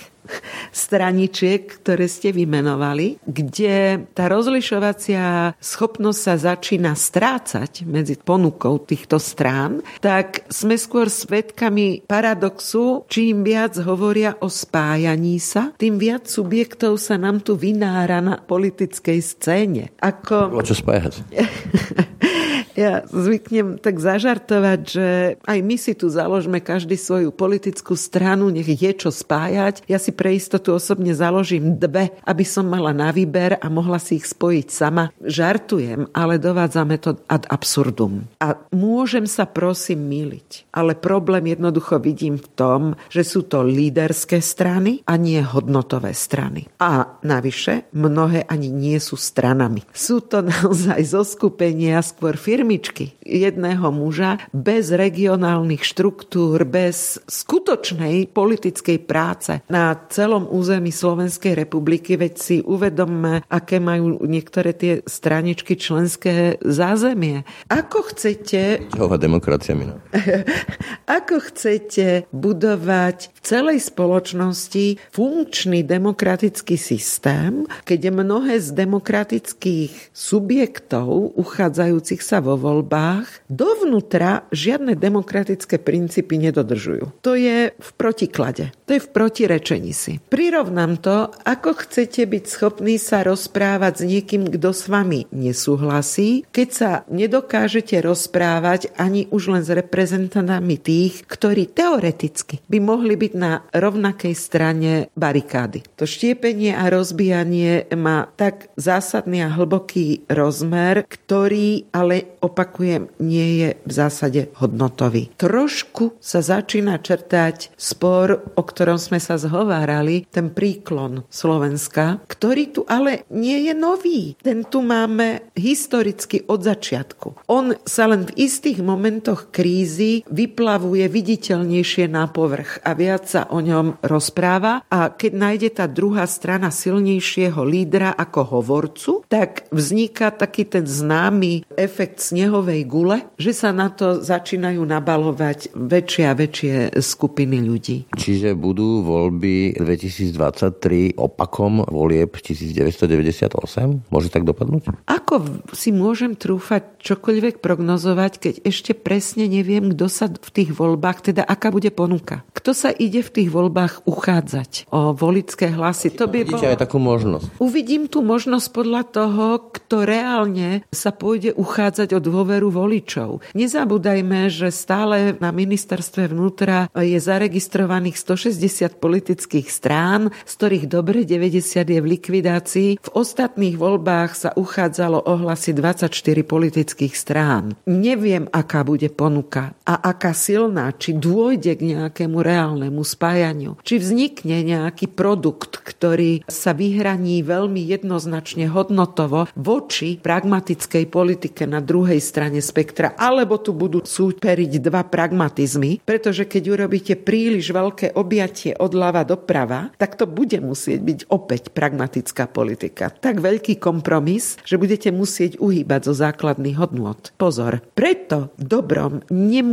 [0.72, 9.82] straničiek, ktoré ste vymenovali, kde tá rozlišovacia schopnosť sa začína strácať medzi ponukou týchto strán,
[10.00, 17.20] tak sme skôr svedkami paradoxu, čím viac hovoria o spájaní sa, tým viac subjektov sa
[17.20, 19.84] nám tu vynára na politickej scéne.
[20.00, 20.54] Ako...
[20.54, 21.24] Bolo čo spájať?
[22.78, 25.08] Ja zvyknem tak zažartovať, že
[25.50, 29.82] aj my si tu založme každý svoju politickú stranu, nech je čo spájať.
[29.90, 34.22] Ja si pre istotu osobne založím dve, aby som mala na výber a mohla si
[34.22, 35.10] ich spojiť sama.
[35.26, 38.30] Žartujem, ale dovádzame to ad absurdum.
[38.38, 44.38] A môžem sa prosím miliť, ale problém jednoducho vidím v tom, že sú to líderské
[44.38, 46.70] strany a nie hodnotové strany.
[46.78, 49.82] A navyše, mnohé ani nie sú stranami.
[49.98, 59.08] Sú to naozaj zoskupenia skôr firmy, firmičky jedného muža bez regionálnych štruktúr, bez skutočnej politickej
[59.08, 66.60] práce na celom území Slovenskej republiky, veď si uvedomme, aké majú niektoré tie straničky členské
[66.60, 67.48] zázemie.
[67.72, 68.92] Ako chcete...
[69.16, 70.04] Demokracia minú?
[71.20, 82.20] Ako chcete budovať v celej spoločnosti funkčný demokratický systém, keď mnohé z demokratických subjektov uchádzajúcich
[82.20, 87.24] sa vo voľbách dovnútra žiadne demokratické princípy nedodržujú.
[87.24, 88.74] To je v protiklade.
[88.90, 90.20] To je v protirečení si.
[90.28, 96.70] Prirovnám to, ako chcete byť schopní sa rozprávať s niekým, kto s vami nesúhlasí, keď
[96.74, 103.62] sa nedokážete rozprávať ani už len s reprezentantami tých, ktorí teoreticky by mohli byť na
[103.72, 105.86] rovnakej strane barikády.
[106.00, 113.70] To štiepenie a rozbijanie má tak zásadný a hlboký rozmer, ktorý ale opakujem, nie je
[113.84, 115.30] v zásade hodnotový.
[115.36, 122.82] Trošku sa začína črtať spor, o ktorom sme sa zhovárali, ten príklon Slovenska, ktorý tu
[122.88, 124.40] ale nie je nový.
[124.40, 127.48] Ten tu máme historicky od začiatku.
[127.52, 133.60] On sa len v istých momentoch krízy vyplavuje viditeľnejšie na povrch a viac sa o
[133.60, 140.64] ňom rozpráva a keď nájde tá druhá strana silnejšieho lídra ako hovorcu, tak vzniká taký
[140.64, 147.66] ten známy efekt snehovej gule, že sa na to začínajú nabalovať väčšie a väčšie skupiny
[147.66, 148.06] ľudí.
[148.14, 154.14] Čiže budú voľby 2023 opakom volieb 1998?
[154.14, 154.94] Môže tak dopadnúť?
[155.10, 161.34] Ako si môžem trúfať čokoľvek prognozovať, keď ešte presne neviem, kto sa v tých voľbách,
[161.34, 162.46] teda aká bude ponuka.
[162.54, 166.14] Kto sa ide v tých voľbách uchádzať o volické hlasy?
[166.14, 166.62] To by bolo...
[166.62, 167.58] aj takú možnosť.
[167.58, 173.46] Uvidím tú možnosť podľa toho, kto reálne sa pôjde uchádzať o dôveru voličov.
[173.54, 181.86] Nezabúdajme, že stále na ministerstve vnútra je zaregistrovaných 160 politických strán, z ktorých dobre 90
[181.86, 182.90] je v likvidácii.
[182.98, 186.10] V ostatných voľbách sa uchádzalo o hlasy 24
[186.42, 187.78] politických strán.
[187.86, 194.60] Neviem, aká bude ponuka a aká silná, či dôjde k nejakému reálnemu spájaniu, či vznikne
[194.68, 203.16] nejaký produkt, ktorý sa vyhraní veľmi jednoznačne hodnotovo voči pragmatickej politike na druhej strane spektra,
[203.16, 209.96] alebo tu budú súperiť dva pragmatizmy, pretože keď urobíte príliš veľké objatie od ľava doprava,
[209.96, 213.16] tak to bude musieť byť opäť pragmatická politika.
[213.16, 217.32] Tak veľký kompromis, že budete musieť uhýbať zo základných hodnot.
[217.40, 219.24] Pozor, preto dobrom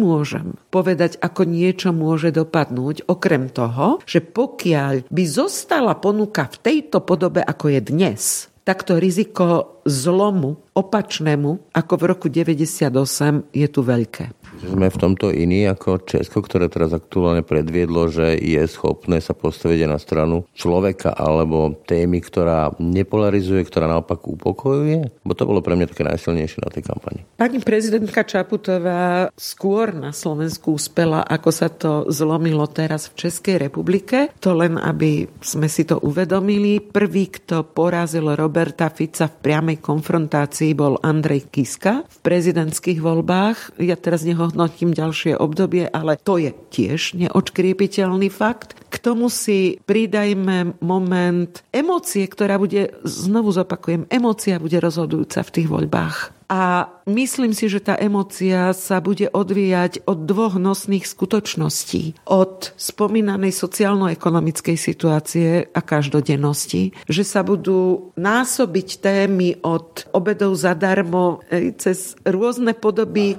[0.04, 7.00] nemôžem povedať, ako niečo môže dopadnúť, okrem toho, že pokiaľ by zostala ponuka v tejto
[7.00, 8.20] podobe, ako je dnes,
[8.68, 14.43] tak to riziko zlomu opačnému ako v roku 98 je tu veľké.
[14.64, 19.86] Sme v tomto iní ako Česko, ktoré teraz aktuálne predviedlo, že je schopné sa postaviť
[19.86, 25.22] na stranu človeka alebo témy, ktorá nepolarizuje, ktorá naopak upokojuje?
[25.22, 27.20] Bo to bolo pre mňa také najsilnejšie na tej kampani.
[27.36, 34.32] Pani prezidentka Čaputová skôr na Slovensku uspela, ako sa to zlomilo teraz v Českej republike.
[34.40, 36.80] To len, aby sme si to uvedomili.
[36.80, 43.78] Prvý, kto porazil Roberta Fica v priamej konfrontácii bol Andrej Kiska v prezidentských voľbách.
[43.82, 44.24] Ja teraz
[44.54, 48.78] nehodnotím ďalšie obdobie, ale to je tiež neočkriepiteľný fakt.
[48.86, 55.66] K tomu si pridajme moment emócie, ktorá bude, znovu zopakujem, emócia bude rozhodujúca v tých
[55.66, 56.30] voľbách.
[56.44, 62.28] A myslím si, že tá emocia sa bude odvíjať od dvoch nosných skutočností.
[62.28, 71.40] Od spomínanej sociálno-ekonomickej situácie a každodennosti, že sa budú násobiť témy od obedov zadarmo
[71.80, 73.34] cez rôzne podoby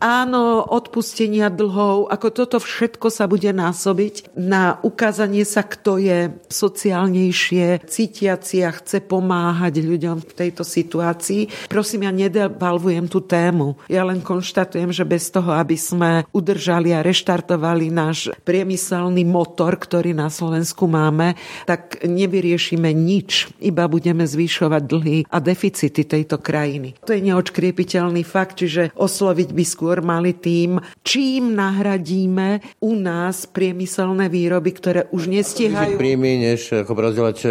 [0.00, 6.18] Áno, odpustenia dlhov, ako toto všetko sa bude násobiť na ukázanie sa, kto je
[6.52, 11.72] sociálnejšie, cítiaci a chce pomáhať ľuďom v tejto situácii.
[11.72, 13.80] Prosím, ja nedevalvujem tú tému.
[13.88, 20.12] Ja len konštatujem, že bez toho, aby sme udržali a reštartovali náš priemyselný motor, ktorý
[20.12, 23.48] na Slovensku máme, tak nevyriešime nič.
[23.64, 26.94] Iba budeme zvyšovať dlhy a deficity tejto krajiny.
[27.08, 34.26] To je neočkriepiteľný fakt, čiže osloviť by skôr mali tým, čím nahradíme u nás priemyselné
[34.26, 35.94] výroby, ktoré už nestihajú.
[35.94, 37.48] Príjmy, než ako rozdieľať e,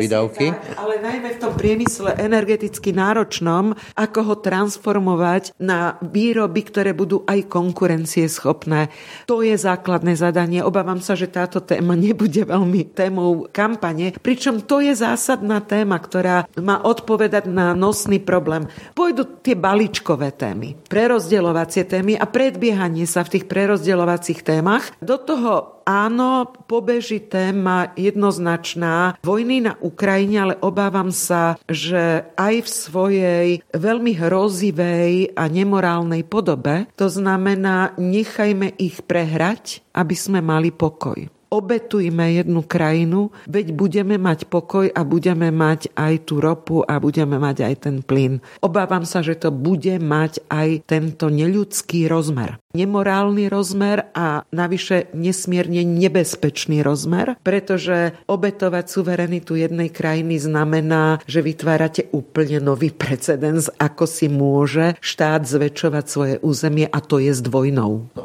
[0.00, 0.56] výdavky.
[0.56, 7.28] Tak, ale najmä v tom priemysle energeticky náročnom, ako ho transformovať na výroby, ktoré budú
[7.28, 8.88] aj konkurencieschopné.
[9.28, 10.64] To je základné zadanie.
[10.64, 16.48] Obávam sa, že táto téma nebude veľmi témou kampane, pričom to je zásadná téma, ktorá
[16.56, 18.64] má odpovedať na nosný problém.
[18.96, 20.80] Pôjdu tie balíčkové témy,
[21.66, 24.94] prerozdeľovacie témy a predbiehanie sa v tých prerozdeľovacích témach.
[25.02, 32.68] Do toho áno, pobeží téma jednoznačná vojny na Ukrajine, ale obávam sa, že aj v
[32.68, 41.35] svojej veľmi hrozivej a nemorálnej podobe, to znamená, nechajme ich prehrať, aby sme mali pokoj
[41.48, 47.38] obetujme jednu krajinu, veď budeme mať pokoj a budeme mať aj tú ropu a budeme
[47.38, 48.42] mať aj ten plyn.
[48.62, 55.80] Obávam sa, že to bude mať aj tento neľudský rozmer nemorálny rozmer a navyše nesmierne
[55.88, 64.28] nebezpečný rozmer, pretože obetovať suverenitu jednej krajiny znamená, že vytvárate úplne nový precedens, ako si
[64.28, 68.12] môže štát zväčšovať svoje územie a to je s dvojnou.
[68.12, 68.24] No,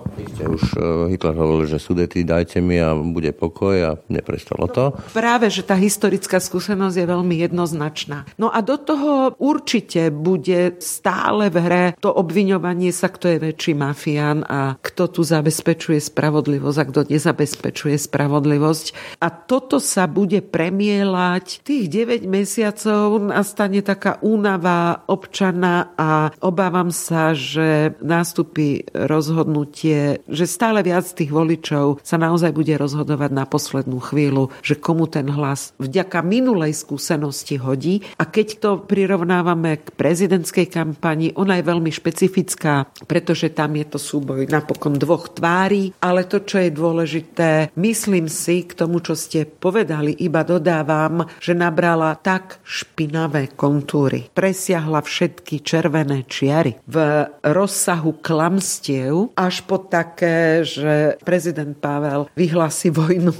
[0.51, 4.95] už e, Hitler hovoril, že sudety dajte mi a bude pokoj a neprestalo to.
[4.95, 8.26] No, práve, že tá historická skúsenosť je veľmi jednoznačná.
[8.39, 13.74] No a do toho určite bude stále v hre to obviňovanie sa, kto je väčší
[13.76, 19.20] mafián a kto tu zabezpečuje spravodlivosť a kto nezabezpečuje spravodlivosť.
[19.20, 21.62] A toto sa bude premielať.
[21.62, 30.82] Tých 9 mesiacov nastane taká únava občana a obávam sa, že nástupí rozhodnutie, že stále
[30.86, 36.22] viac tých voličov sa naozaj bude rozhodovať na poslednú chvíľu, že komu ten hlas vďaka
[36.22, 38.06] minulej skúsenosti hodí.
[38.22, 43.97] A keď to prirovnávame k prezidentskej kampani, ona je veľmi špecifická, pretože tam je to
[43.97, 49.49] súboj napokon dvoch tvári, ale to, čo je dôležité, myslím si k tomu, čo ste
[49.49, 54.30] povedali, iba dodávam, že nabrala tak špinavé kontúry.
[54.30, 63.34] Presiahla všetky červené čiary v rozsahu klamstiev až po také, že prezident Pavel vyhlási vojnu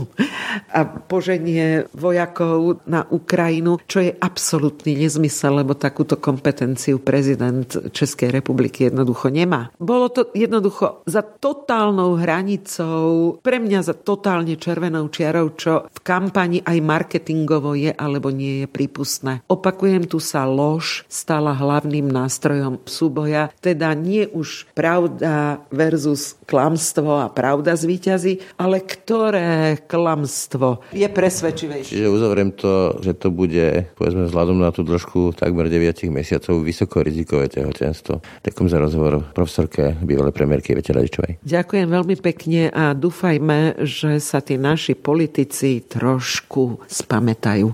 [0.72, 8.88] a poženie vojakov na Ukrajinu, čo je absolútny nezmysel, lebo takúto kompetenciu prezident Českej republiky
[8.88, 9.72] jednoducho nemá.
[9.78, 16.64] Bolo to jednoducho za totálnou hranicou, pre mňa za totálne červenou čiarou, čo v kampani
[16.64, 19.44] aj marketingovo je alebo nie je prípustné.
[19.52, 27.28] Opakujem, tu sa lož stala hlavným nástrojom súboja, teda nie už pravda versus klamstvo a
[27.32, 29.41] pravda zvíťazí, ale ktoré
[29.86, 31.94] klamstvo je presvedčivejšie.
[31.98, 37.06] Čiže uzavriem to, že to bude, povedzme, vzhľadom na tú trošku takmer 9 mesiacov vysoko
[37.06, 38.20] rizikové tehotenstvo.
[38.44, 41.42] Ďakujem za rozhovor profesorke bývalej premiérky Vete Radičovej.
[41.46, 47.74] Ďakujem veľmi pekne a dúfajme, že sa tí naši politici trošku spamätajú.